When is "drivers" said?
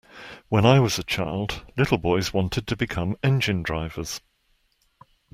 3.61-4.19